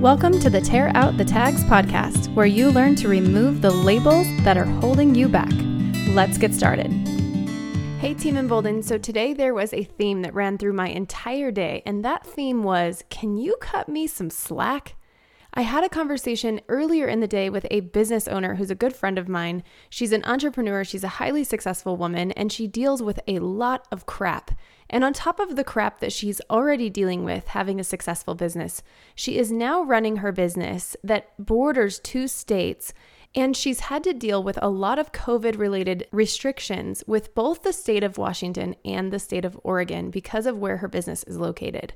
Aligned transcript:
Welcome 0.00 0.38
to 0.38 0.48
the 0.48 0.60
Tear 0.60 0.92
Out 0.94 1.16
the 1.16 1.24
Tags 1.24 1.64
podcast, 1.64 2.32
where 2.32 2.46
you 2.46 2.70
learn 2.70 2.94
to 2.94 3.08
remove 3.08 3.60
the 3.60 3.72
labels 3.72 4.28
that 4.44 4.56
are 4.56 4.64
holding 4.64 5.12
you 5.12 5.28
back. 5.28 5.50
Let's 6.10 6.38
get 6.38 6.54
started. 6.54 6.92
Hey, 7.98 8.14
Team 8.14 8.36
Embolden. 8.36 8.84
So, 8.84 8.96
today 8.96 9.34
there 9.34 9.54
was 9.54 9.74
a 9.74 9.82
theme 9.82 10.22
that 10.22 10.34
ran 10.34 10.56
through 10.56 10.74
my 10.74 10.86
entire 10.86 11.50
day, 11.50 11.82
and 11.84 12.04
that 12.04 12.24
theme 12.24 12.62
was 12.62 13.02
Can 13.10 13.38
you 13.38 13.56
cut 13.60 13.88
me 13.88 14.06
some 14.06 14.30
slack? 14.30 14.94
I 15.58 15.62
had 15.62 15.82
a 15.82 15.88
conversation 15.88 16.60
earlier 16.68 17.08
in 17.08 17.18
the 17.18 17.26
day 17.26 17.50
with 17.50 17.66
a 17.68 17.80
business 17.80 18.28
owner 18.28 18.54
who's 18.54 18.70
a 18.70 18.76
good 18.76 18.94
friend 18.94 19.18
of 19.18 19.28
mine. 19.28 19.64
She's 19.90 20.12
an 20.12 20.22
entrepreneur, 20.24 20.84
she's 20.84 21.02
a 21.02 21.08
highly 21.18 21.42
successful 21.42 21.96
woman, 21.96 22.30
and 22.30 22.52
she 22.52 22.68
deals 22.68 23.02
with 23.02 23.18
a 23.26 23.40
lot 23.40 23.84
of 23.90 24.06
crap. 24.06 24.52
And 24.88 25.02
on 25.02 25.12
top 25.12 25.40
of 25.40 25.56
the 25.56 25.64
crap 25.64 25.98
that 25.98 26.12
she's 26.12 26.40
already 26.48 26.88
dealing 26.88 27.24
with 27.24 27.48
having 27.48 27.80
a 27.80 27.84
successful 27.84 28.36
business, 28.36 28.84
she 29.16 29.36
is 29.36 29.50
now 29.50 29.82
running 29.82 30.18
her 30.18 30.30
business 30.30 30.96
that 31.02 31.32
borders 31.44 31.98
two 31.98 32.28
states. 32.28 32.94
And 33.34 33.56
she's 33.56 33.80
had 33.80 34.04
to 34.04 34.14
deal 34.14 34.40
with 34.40 34.60
a 34.62 34.70
lot 34.70 35.00
of 35.00 35.10
COVID 35.10 35.58
related 35.58 36.06
restrictions 36.12 37.02
with 37.08 37.34
both 37.34 37.64
the 37.64 37.72
state 37.72 38.04
of 38.04 38.16
Washington 38.16 38.76
and 38.84 39.12
the 39.12 39.18
state 39.18 39.44
of 39.44 39.58
Oregon 39.64 40.10
because 40.10 40.46
of 40.46 40.56
where 40.56 40.76
her 40.76 40.88
business 40.88 41.24
is 41.24 41.36
located. 41.36 41.94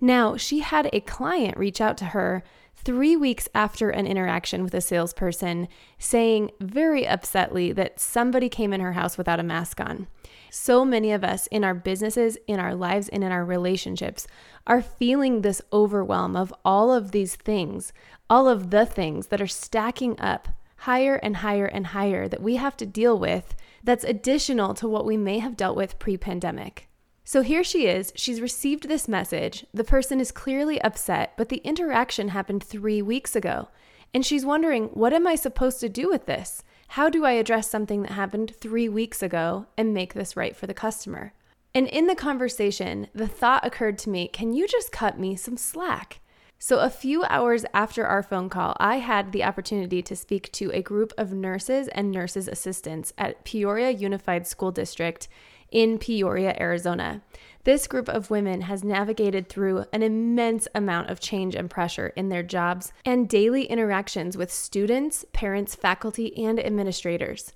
Now, 0.00 0.36
she 0.36 0.60
had 0.60 0.90
a 0.92 1.00
client 1.00 1.56
reach 1.56 1.80
out 1.80 1.96
to 1.98 2.06
her 2.06 2.42
three 2.74 3.16
weeks 3.16 3.48
after 3.54 3.90
an 3.90 4.06
interaction 4.06 4.62
with 4.62 4.74
a 4.74 4.80
salesperson 4.80 5.66
saying 5.98 6.50
very 6.60 7.04
upsetly 7.04 7.72
that 7.72 7.98
somebody 7.98 8.48
came 8.48 8.72
in 8.72 8.80
her 8.80 8.92
house 8.92 9.18
without 9.18 9.40
a 9.40 9.42
mask 9.42 9.80
on. 9.80 10.06
So 10.50 10.84
many 10.84 11.10
of 11.10 11.24
us 11.24 11.48
in 11.48 11.64
our 11.64 11.74
businesses, 11.74 12.38
in 12.46 12.60
our 12.60 12.74
lives, 12.74 13.08
and 13.08 13.24
in 13.24 13.32
our 13.32 13.44
relationships 13.44 14.26
are 14.66 14.82
feeling 14.82 15.40
this 15.40 15.62
overwhelm 15.72 16.36
of 16.36 16.54
all 16.64 16.92
of 16.92 17.10
these 17.10 17.34
things, 17.34 17.92
all 18.30 18.48
of 18.48 18.70
the 18.70 18.86
things 18.86 19.28
that 19.28 19.40
are 19.40 19.46
stacking 19.46 20.18
up 20.20 20.48
higher 20.80 21.16
and 21.16 21.38
higher 21.38 21.66
and 21.66 21.88
higher 21.88 22.28
that 22.28 22.42
we 22.42 22.56
have 22.56 22.76
to 22.76 22.86
deal 22.86 23.18
with 23.18 23.54
that's 23.82 24.04
additional 24.04 24.74
to 24.74 24.88
what 24.88 25.04
we 25.04 25.16
may 25.16 25.38
have 25.38 25.56
dealt 25.56 25.76
with 25.76 25.98
pre 25.98 26.16
pandemic. 26.16 26.88
So 27.28 27.42
here 27.42 27.64
she 27.64 27.88
is. 27.88 28.12
She's 28.14 28.40
received 28.40 28.86
this 28.86 29.08
message. 29.08 29.66
The 29.74 29.82
person 29.82 30.20
is 30.20 30.30
clearly 30.30 30.80
upset, 30.82 31.32
but 31.36 31.48
the 31.48 31.60
interaction 31.64 32.28
happened 32.28 32.62
three 32.62 33.02
weeks 33.02 33.34
ago. 33.34 33.66
And 34.14 34.24
she's 34.24 34.46
wondering, 34.46 34.84
what 34.94 35.12
am 35.12 35.26
I 35.26 35.34
supposed 35.34 35.80
to 35.80 35.88
do 35.88 36.08
with 36.08 36.26
this? 36.26 36.62
How 36.90 37.10
do 37.10 37.24
I 37.24 37.32
address 37.32 37.68
something 37.68 38.02
that 38.02 38.12
happened 38.12 38.54
three 38.54 38.88
weeks 38.88 39.24
ago 39.24 39.66
and 39.76 39.92
make 39.92 40.14
this 40.14 40.36
right 40.36 40.54
for 40.54 40.68
the 40.68 40.72
customer? 40.72 41.32
And 41.74 41.88
in 41.88 42.06
the 42.06 42.14
conversation, 42.14 43.08
the 43.12 43.26
thought 43.26 43.66
occurred 43.66 43.98
to 43.98 44.10
me 44.10 44.28
can 44.28 44.52
you 44.52 44.68
just 44.68 44.92
cut 44.92 45.18
me 45.18 45.34
some 45.34 45.56
slack? 45.56 46.20
So, 46.60 46.78
a 46.78 46.88
few 46.88 47.24
hours 47.24 47.66
after 47.74 48.06
our 48.06 48.22
phone 48.22 48.48
call, 48.48 48.76
I 48.78 48.96
had 48.96 49.32
the 49.32 49.44
opportunity 49.44 50.00
to 50.00 50.16
speak 50.16 50.50
to 50.52 50.70
a 50.70 50.80
group 50.80 51.12
of 51.18 51.32
nurses 51.32 51.88
and 51.88 52.10
nurses 52.10 52.48
assistants 52.48 53.12
at 53.18 53.44
Peoria 53.44 53.90
Unified 53.90 54.46
School 54.46 54.70
District 54.70 55.28
in 55.70 55.98
Peoria, 55.98 56.56
Arizona. 56.58 57.22
This 57.64 57.88
group 57.88 58.08
of 58.08 58.30
women 58.30 58.60
has 58.62 58.84
navigated 58.84 59.48
through 59.48 59.86
an 59.92 60.02
immense 60.02 60.68
amount 60.74 61.10
of 61.10 61.18
change 61.18 61.56
and 61.56 61.68
pressure 61.68 62.08
in 62.14 62.28
their 62.28 62.44
jobs 62.44 62.92
and 63.04 63.28
daily 63.28 63.64
interactions 63.64 64.36
with 64.36 64.52
students, 64.52 65.24
parents, 65.32 65.74
faculty, 65.74 66.36
and 66.44 66.64
administrators. 66.64 67.52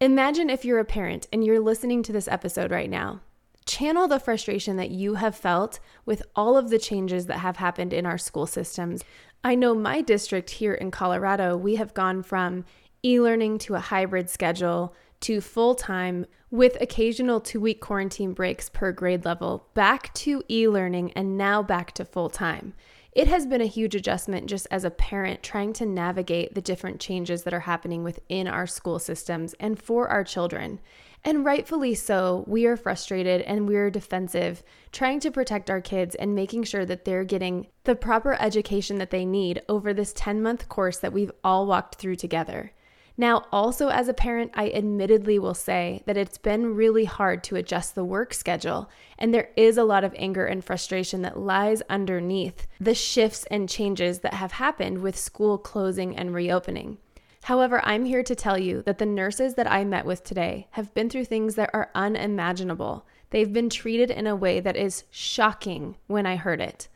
Imagine 0.00 0.50
if 0.50 0.64
you're 0.64 0.80
a 0.80 0.84
parent 0.84 1.28
and 1.32 1.44
you're 1.44 1.60
listening 1.60 2.02
to 2.02 2.12
this 2.12 2.26
episode 2.26 2.72
right 2.72 2.90
now. 2.90 3.20
Channel 3.64 4.08
the 4.08 4.18
frustration 4.18 4.76
that 4.78 4.90
you 4.90 5.14
have 5.14 5.36
felt 5.36 5.78
with 6.04 6.24
all 6.34 6.56
of 6.56 6.70
the 6.70 6.78
changes 6.80 7.26
that 7.26 7.38
have 7.38 7.58
happened 7.58 7.92
in 7.92 8.04
our 8.04 8.18
school 8.18 8.48
systems. 8.48 9.04
I 9.44 9.54
know 9.54 9.76
my 9.76 10.00
district 10.00 10.50
here 10.50 10.74
in 10.74 10.90
Colorado, 10.90 11.56
we 11.56 11.76
have 11.76 11.94
gone 11.94 12.24
from 12.24 12.64
e 13.04 13.20
learning 13.20 13.58
to 13.58 13.76
a 13.76 13.80
hybrid 13.80 14.28
schedule 14.28 14.92
to 15.22 15.40
full 15.40 15.74
time 15.74 16.26
with 16.50 16.76
occasional 16.80 17.40
two 17.40 17.60
week 17.60 17.80
quarantine 17.80 18.32
breaks 18.32 18.68
per 18.68 18.92
grade 18.92 19.24
level, 19.24 19.68
back 19.74 20.12
to 20.14 20.42
e 20.50 20.68
learning, 20.68 21.12
and 21.12 21.38
now 21.38 21.62
back 21.62 21.92
to 21.92 22.04
full 22.04 22.28
time. 22.28 22.74
It 23.12 23.28
has 23.28 23.46
been 23.46 23.60
a 23.60 23.66
huge 23.66 23.94
adjustment 23.94 24.46
just 24.46 24.66
as 24.70 24.84
a 24.84 24.90
parent 24.90 25.42
trying 25.42 25.74
to 25.74 25.86
navigate 25.86 26.54
the 26.54 26.62
different 26.62 26.98
changes 26.98 27.42
that 27.42 27.52
are 27.52 27.60
happening 27.60 28.02
within 28.02 28.48
our 28.48 28.66
school 28.66 28.98
systems 28.98 29.54
and 29.60 29.80
for 29.80 30.08
our 30.08 30.24
children. 30.24 30.80
And 31.22 31.44
rightfully 31.44 31.94
so, 31.94 32.42
we 32.46 32.66
are 32.66 32.76
frustrated 32.76 33.42
and 33.42 33.68
we're 33.68 33.90
defensive, 33.90 34.62
trying 34.92 35.20
to 35.20 35.30
protect 35.30 35.70
our 35.70 35.80
kids 35.80 36.14
and 36.14 36.34
making 36.34 36.64
sure 36.64 36.86
that 36.86 37.04
they're 37.04 37.24
getting 37.24 37.68
the 37.84 37.94
proper 37.94 38.34
education 38.40 38.96
that 38.98 39.10
they 39.10 39.26
need 39.26 39.62
over 39.68 39.92
this 39.92 40.14
10 40.14 40.42
month 40.42 40.68
course 40.70 40.96
that 40.98 41.12
we've 41.12 41.32
all 41.44 41.66
walked 41.66 41.96
through 41.96 42.16
together. 42.16 42.72
Now, 43.16 43.44
also 43.52 43.88
as 43.88 44.08
a 44.08 44.14
parent, 44.14 44.52
I 44.54 44.70
admittedly 44.70 45.38
will 45.38 45.54
say 45.54 46.02
that 46.06 46.16
it's 46.16 46.38
been 46.38 46.74
really 46.74 47.04
hard 47.04 47.44
to 47.44 47.56
adjust 47.56 47.94
the 47.94 48.04
work 48.04 48.32
schedule, 48.32 48.88
and 49.18 49.34
there 49.34 49.50
is 49.54 49.76
a 49.76 49.84
lot 49.84 50.02
of 50.02 50.14
anger 50.16 50.46
and 50.46 50.64
frustration 50.64 51.22
that 51.22 51.38
lies 51.38 51.82
underneath 51.90 52.66
the 52.80 52.94
shifts 52.94 53.44
and 53.50 53.68
changes 53.68 54.20
that 54.20 54.34
have 54.34 54.52
happened 54.52 55.02
with 55.02 55.18
school 55.18 55.58
closing 55.58 56.16
and 56.16 56.34
reopening. 56.34 56.96
However, 57.44 57.84
I'm 57.84 58.04
here 58.04 58.22
to 58.22 58.34
tell 58.34 58.56
you 58.56 58.82
that 58.82 58.98
the 58.98 59.06
nurses 59.06 59.54
that 59.54 59.70
I 59.70 59.84
met 59.84 60.06
with 60.06 60.24
today 60.24 60.68
have 60.72 60.94
been 60.94 61.10
through 61.10 61.24
things 61.26 61.56
that 61.56 61.70
are 61.74 61.90
unimaginable. 61.94 63.06
They've 63.30 63.52
been 63.52 63.68
treated 63.68 64.10
in 64.10 64.26
a 64.26 64.36
way 64.36 64.60
that 64.60 64.76
is 64.76 65.04
shocking 65.10 65.96
when 66.06 66.24
I 66.24 66.36
heard 66.36 66.60
it. 66.60 66.88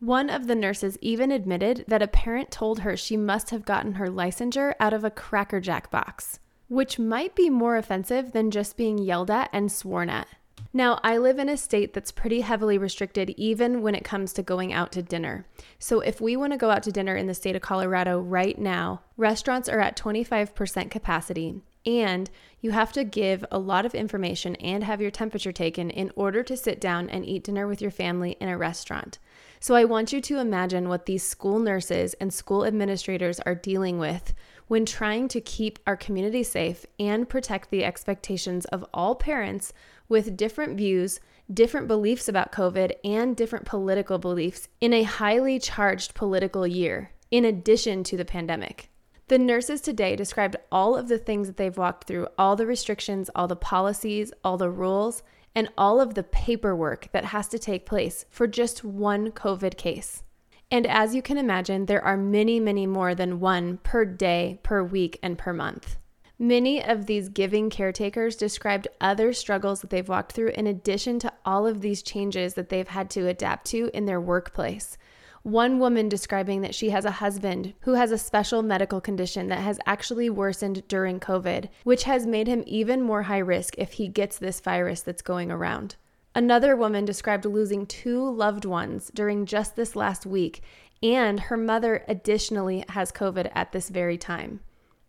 One 0.00 0.30
of 0.30 0.46
the 0.46 0.54
nurses 0.54 0.96
even 1.02 1.30
admitted 1.30 1.84
that 1.86 2.00
a 2.00 2.08
parent 2.08 2.50
told 2.50 2.80
her 2.80 2.96
she 2.96 3.18
must 3.18 3.50
have 3.50 3.66
gotten 3.66 3.94
her 3.94 4.06
licensure 4.06 4.74
out 4.80 4.94
of 4.94 5.04
a 5.04 5.10
Cracker 5.10 5.60
Jack 5.60 5.90
box, 5.90 6.40
which 6.68 6.98
might 6.98 7.34
be 7.34 7.50
more 7.50 7.76
offensive 7.76 8.32
than 8.32 8.50
just 8.50 8.78
being 8.78 8.96
yelled 8.96 9.30
at 9.30 9.50
and 9.52 9.70
sworn 9.70 10.08
at. 10.08 10.26
Now, 10.72 11.00
I 11.04 11.18
live 11.18 11.38
in 11.38 11.50
a 11.50 11.56
state 11.58 11.92
that's 11.92 12.12
pretty 12.12 12.40
heavily 12.40 12.78
restricted 12.78 13.30
even 13.36 13.82
when 13.82 13.94
it 13.94 14.04
comes 14.04 14.32
to 14.34 14.42
going 14.42 14.72
out 14.72 14.90
to 14.92 15.02
dinner. 15.02 15.44
So, 15.78 16.00
if 16.00 16.18
we 16.18 16.34
want 16.34 16.52
to 16.52 16.58
go 16.58 16.70
out 16.70 16.82
to 16.84 16.92
dinner 16.92 17.14
in 17.14 17.26
the 17.26 17.34
state 17.34 17.56
of 17.56 17.60
Colorado 17.60 18.20
right 18.20 18.58
now, 18.58 19.02
restaurants 19.18 19.68
are 19.68 19.80
at 19.80 19.98
25% 19.98 20.90
capacity, 20.90 21.60
and 21.84 22.30
you 22.62 22.70
have 22.70 22.92
to 22.92 23.04
give 23.04 23.44
a 23.50 23.58
lot 23.58 23.84
of 23.84 23.94
information 23.94 24.56
and 24.56 24.84
have 24.84 25.02
your 25.02 25.10
temperature 25.10 25.52
taken 25.52 25.90
in 25.90 26.10
order 26.14 26.42
to 26.42 26.56
sit 26.56 26.80
down 26.80 27.10
and 27.10 27.26
eat 27.26 27.44
dinner 27.44 27.66
with 27.66 27.82
your 27.82 27.90
family 27.90 28.36
in 28.40 28.48
a 28.48 28.56
restaurant. 28.56 29.18
So 29.62 29.74
I 29.74 29.84
want 29.84 30.10
you 30.10 30.22
to 30.22 30.38
imagine 30.38 30.88
what 30.88 31.04
these 31.04 31.22
school 31.22 31.58
nurses 31.58 32.14
and 32.14 32.32
school 32.32 32.64
administrators 32.64 33.40
are 33.40 33.54
dealing 33.54 33.98
with 33.98 34.32
when 34.68 34.86
trying 34.86 35.28
to 35.28 35.40
keep 35.42 35.78
our 35.86 35.98
community 35.98 36.42
safe 36.42 36.86
and 36.98 37.28
protect 37.28 37.68
the 37.68 37.84
expectations 37.84 38.64
of 38.66 38.86
all 38.94 39.14
parents 39.14 39.74
with 40.08 40.34
different 40.34 40.78
views, 40.78 41.20
different 41.52 41.88
beliefs 41.88 42.26
about 42.26 42.52
COVID, 42.52 42.92
and 43.04 43.36
different 43.36 43.66
political 43.66 44.16
beliefs 44.16 44.68
in 44.80 44.94
a 44.94 45.02
highly 45.02 45.58
charged 45.58 46.14
political 46.14 46.66
year, 46.66 47.10
in 47.30 47.44
addition 47.44 48.02
to 48.04 48.16
the 48.16 48.24
pandemic. 48.24 48.88
The 49.28 49.38
nurses 49.38 49.82
today 49.82 50.16
described 50.16 50.56
all 50.72 50.96
of 50.96 51.08
the 51.08 51.18
things 51.18 51.48
that 51.48 51.58
they've 51.58 51.76
walked 51.76 52.04
through, 52.04 52.28
all 52.38 52.56
the 52.56 52.66
restrictions, 52.66 53.28
all 53.34 53.46
the 53.46 53.56
policies, 53.56 54.32
all 54.42 54.56
the 54.56 54.70
rules, 54.70 55.22
and 55.54 55.68
all 55.76 56.00
of 56.00 56.14
the 56.14 56.22
paperwork 56.22 57.10
that 57.12 57.26
has 57.26 57.48
to 57.48 57.58
take 57.58 57.86
place 57.86 58.24
for 58.30 58.46
just 58.46 58.84
one 58.84 59.30
COVID 59.30 59.76
case. 59.76 60.22
And 60.70 60.86
as 60.86 61.14
you 61.14 61.22
can 61.22 61.36
imagine, 61.36 61.86
there 61.86 62.04
are 62.04 62.16
many, 62.16 62.60
many 62.60 62.86
more 62.86 63.14
than 63.14 63.40
one 63.40 63.78
per 63.78 64.04
day, 64.04 64.60
per 64.62 64.82
week, 64.84 65.18
and 65.22 65.36
per 65.36 65.52
month. 65.52 65.96
Many 66.38 66.82
of 66.82 67.04
these 67.04 67.28
giving 67.28 67.68
caretakers 67.68 68.36
described 68.36 68.88
other 69.00 69.32
struggles 69.32 69.80
that 69.80 69.90
they've 69.90 70.08
walked 70.08 70.32
through 70.32 70.52
in 70.54 70.66
addition 70.66 71.18
to 71.18 71.32
all 71.44 71.66
of 71.66 71.80
these 71.82 72.02
changes 72.02 72.54
that 72.54 72.70
they've 72.70 72.88
had 72.88 73.10
to 73.10 73.28
adapt 73.28 73.66
to 73.66 73.90
in 73.92 74.06
their 74.06 74.20
workplace. 74.20 74.96
One 75.42 75.78
woman 75.78 76.10
describing 76.10 76.60
that 76.60 76.74
she 76.74 76.90
has 76.90 77.06
a 77.06 77.12
husband 77.12 77.72
who 77.80 77.94
has 77.94 78.12
a 78.12 78.18
special 78.18 78.62
medical 78.62 79.00
condition 79.00 79.48
that 79.48 79.60
has 79.60 79.80
actually 79.86 80.28
worsened 80.28 80.86
during 80.86 81.18
COVID, 81.18 81.70
which 81.82 82.02
has 82.04 82.26
made 82.26 82.46
him 82.46 82.62
even 82.66 83.00
more 83.00 83.22
high 83.22 83.38
risk 83.38 83.74
if 83.78 83.92
he 83.92 84.06
gets 84.06 84.36
this 84.36 84.60
virus 84.60 85.00
that's 85.00 85.22
going 85.22 85.50
around. 85.50 85.96
Another 86.34 86.76
woman 86.76 87.06
described 87.06 87.46
losing 87.46 87.86
two 87.86 88.22
loved 88.30 88.66
ones 88.66 89.10
during 89.14 89.46
just 89.46 89.76
this 89.76 89.96
last 89.96 90.26
week, 90.26 90.62
and 91.02 91.40
her 91.40 91.56
mother 91.56 92.04
additionally 92.06 92.84
has 92.90 93.10
COVID 93.10 93.50
at 93.54 93.72
this 93.72 93.88
very 93.88 94.18
time. 94.18 94.60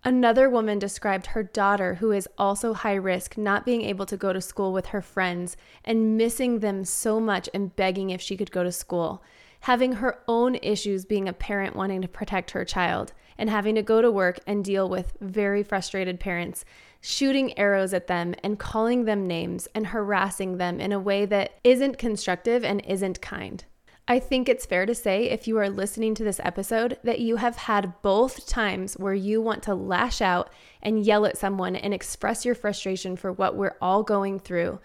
Another 0.04 0.50
woman 0.50 0.80
described 0.80 1.28
her 1.28 1.44
daughter, 1.44 1.96
who 1.96 2.12
is 2.12 2.30
also 2.38 2.74
high 2.74 2.96
risk, 2.96 3.38
not 3.38 3.66
being 3.66 3.82
able 3.82 4.06
to 4.06 4.18
go 4.18 4.32
to 4.32 4.40
school 4.40 4.72
with 4.72 4.88
her 4.88 5.02
friends 5.02 5.58
and 5.84 6.18
missing 6.18 6.60
them 6.60 6.86
so 6.86 7.20
much 7.20 7.50
and 7.54 7.76
begging 7.76 8.12
if 8.12 8.22
she 8.22 8.38
could 8.38 8.50
go 8.50 8.64
to 8.64 8.72
school 8.72 9.22
having 9.62 9.94
her 9.94 10.20
own 10.28 10.56
issues 10.56 11.06
being 11.06 11.28
a 11.28 11.34
parent 11.34 11.76
wanting 11.76 12.02
to 12.02 12.08
protect 12.08 12.52
her 12.52 12.66
child 12.66 13.14
and 13.38 13.50
having 13.50 13.76
to 13.76 13.82
go 13.82 14.02
to 14.02 14.12
work 14.12 14.40
and 14.46 14.64
deal 14.64 14.88
with 14.88 15.18
very 15.22 15.64
frustrated 15.64 16.20
parents 16.20 16.64
shooting 17.02 17.58
arrows 17.58 17.94
at 17.94 18.08
them 18.08 18.36
and 18.44 18.60
calling 18.60 19.06
them 19.06 19.26
names 19.26 19.68
and 19.74 19.88
harassing 19.88 20.58
them 20.58 20.80
in 20.80 20.92
a 20.92 21.00
way 21.00 21.26
that 21.26 21.52
isn't 21.64 21.98
constructive 21.98 22.64
and 22.64 22.84
isn't 22.86 23.22
kind. 23.22 23.66
I 24.08 24.20
think 24.20 24.50
it's 24.50 24.66
fair 24.66 24.86
to 24.86 24.96
say, 24.96 25.30
if 25.30 25.48
you 25.48 25.58
are 25.58 25.70
listening 25.70 26.16
to 26.16 26.24
this 26.24 26.42
episode, 26.44 26.98
that 27.04 27.20
you 27.20 27.38
have 27.38 27.56
had 27.56 27.94
both 28.02 28.48
times 28.48 28.96
where 28.96 29.14
you 29.14 29.42
want 29.42 29.64
to 29.64 29.76
lash 29.76 30.22
out 30.22 30.52
and 30.82 31.06
yell 31.06 31.26
at 31.26 31.38
someone 31.38 31.76
and 31.76 31.94
express 31.94 32.44
your 32.44 32.56
frustration 32.56 33.16
for 33.16 33.32
what 33.32 33.56
we're 33.56 33.78
all 33.82 34.04
going 34.04 34.40
through, 34.40 34.80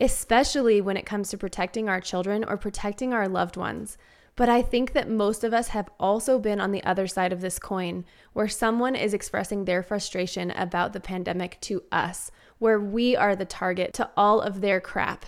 especially 0.00 0.80
when 0.80 0.96
it 0.96 1.06
comes 1.06 1.30
to 1.30 1.38
protecting 1.38 1.88
our 1.88 2.00
children 2.00 2.44
or 2.44 2.56
protecting 2.56 3.12
our 3.12 3.28
loved 3.28 3.56
ones. 3.56 3.98
But 4.38 4.48
I 4.48 4.62
think 4.62 4.92
that 4.92 5.10
most 5.10 5.42
of 5.42 5.52
us 5.52 5.68
have 5.70 5.90
also 5.98 6.38
been 6.38 6.60
on 6.60 6.70
the 6.70 6.84
other 6.84 7.08
side 7.08 7.32
of 7.32 7.40
this 7.40 7.58
coin, 7.58 8.04
where 8.34 8.46
someone 8.46 8.94
is 8.94 9.12
expressing 9.12 9.64
their 9.64 9.82
frustration 9.82 10.52
about 10.52 10.92
the 10.92 11.00
pandemic 11.00 11.58
to 11.62 11.82
us, 11.90 12.30
where 12.60 12.78
we 12.78 13.16
are 13.16 13.34
the 13.34 13.44
target 13.44 13.92
to 13.94 14.08
all 14.16 14.40
of 14.40 14.60
their 14.60 14.80
crap, 14.80 15.26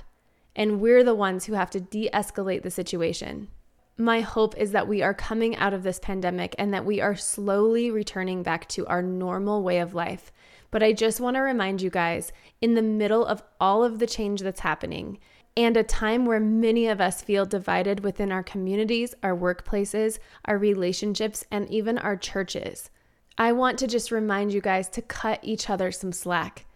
and 0.55 0.81
we're 0.81 1.03
the 1.03 1.13
ones 1.13 1.47
who 1.47 1.55
have 1.55 1.71
to 1.71 1.81
de 1.81 2.09
escalate 2.15 2.63
the 2.63 2.71
situation. 2.71 3.49
My 3.99 4.21
hope 4.21 4.57
is 4.57 4.71
that 4.71 4.87
we 4.87 5.03
are 5.03 5.13
coming 5.13 5.57
out 5.57 5.75
of 5.75 5.83
this 5.83 5.99
pandemic 5.99 6.55
and 6.57 6.73
that 6.73 6.87
we 6.87 7.01
are 7.01 7.17
slowly 7.17 7.91
returning 7.91 8.45
back 8.45 8.69
to 8.69 8.87
our 8.87 9.03
normal 9.03 9.65
way 9.65 9.81
of 9.81 9.93
life. 9.93 10.31
But 10.71 10.85
I 10.85 10.93
just 10.93 11.21
want 11.21 11.35
to 11.35 11.41
remind 11.41 11.83
you 11.83 11.91
guys 11.91 12.33
in 12.61 12.75
the 12.75 12.83
middle 12.83 13.27
of 13.27 13.43
all 13.61 13.83
of 13.83 13.99
the 13.99 14.07
change 14.07 14.41
that's 14.41 14.61
happening, 14.61 15.19
and 15.57 15.77
a 15.77 15.83
time 15.83 16.25
where 16.25 16.41
many 16.41 16.87
of 16.87 17.01
us 17.01 17.23
feel 17.23 17.45
divided 17.45 18.01
within 18.01 18.31
our 18.33 18.43
communities, 18.43 19.15
our 19.23 19.37
workplaces, 19.37 20.19
our 20.45 20.57
relationships, 20.57 21.45
and 21.51 21.69
even 21.71 21.99
our 21.99 22.17
churches. 22.17 22.91
I 23.37 23.53
want 23.53 23.79
to 23.79 23.87
just 23.87 24.11
remind 24.11 24.53
you 24.53 24.61
guys 24.61 24.89
to 24.91 25.03
cut 25.03 25.41
each 25.43 25.71
other 25.71 25.91
some 25.91 26.13
slack. 26.13 26.67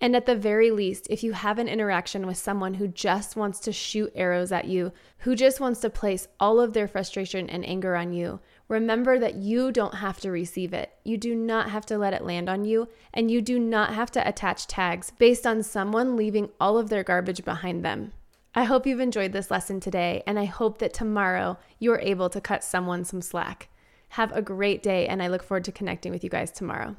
And 0.00 0.14
at 0.14 0.26
the 0.26 0.36
very 0.36 0.70
least, 0.70 1.08
if 1.10 1.24
you 1.24 1.32
have 1.32 1.58
an 1.58 1.66
interaction 1.66 2.24
with 2.26 2.36
someone 2.36 2.74
who 2.74 2.86
just 2.86 3.34
wants 3.34 3.58
to 3.60 3.72
shoot 3.72 4.12
arrows 4.14 4.52
at 4.52 4.66
you, 4.66 4.92
who 5.18 5.34
just 5.34 5.58
wants 5.58 5.80
to 5.80 5.90
place 5.90 6.28
all 6.38 6.60
of 6.60 6.72
their 6.72 6.86
frustration 6.86 7.50
and 7.50 7.66
anger 7.66 7.96
on 7.96 8.12
you, 8.12 8.38
remember 8.68 9.18
that 9.18 9.34
you 9.34 9.72
don't 9.72 9.94
have 9.94 10.20
to 10.20 10.30
receive 10.30 10.72
it. 10.72 10.92
You 11.02 11.16
do 11.16 11.34
not 11.34 11.70
have 11.70 11.84
to 11.86 11.98
let 11.98 12.14
it 12.14 12.24
land 12.24 12.48
on 12.48 12.64
you, 12.64 12.88
and 13.12 13.28
you 13.28 13.42
do 13.42 13.58
not 13.58 13.94
have 13.94 14.12
to 14.12 14.28
attach 14.28 14.68
tags 14.68 15.10
based 15.18 15.46
on 15.46 15.64
someone 15.64 16.16
leaving 16.16 16.50
all 16.60 16.78
of 16.78 16.90
their 16.90 17.02
garbage 17.02 17.44
behind 17.44 17.84
them. 17.84 18.12
I 18.54 18.64
hope 18.64 18.86
you've 18.86 19.00
enjoyed 19.00 19.32
this 19.32 19.50
lesson 19.50 19.78
today, 19.78 20.22
and 20.26 20.38
I 20.38 20.46
hope 20.46 20.78
that 20.78 20.94
tomorrow 20.94 21.58
you're 21.78 22.00
able 22.00 22.30
to 22.30 22.40
cut 22.40 22.64
someone 22.64 23.04
some 23.04 23.20
slack. 23.20 23.68
Have 24.10 24.32
a 24.32 24.40
great 24.40 24.82
day, 24.82 25.06
and 25.06 25.22
I 25.22 25.28
look 25.28 25.42
forward 25.42 25.64
to 25.64 25.72
connecting 25.72 26.12
with 26.12 26.24
you 26.24 26.30
guys 26.30 26.50
tomorrow. 26.50 26.96